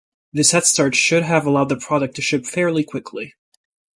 [0.33, 3.35] This head start should have allowed the product to ship fairly quickly.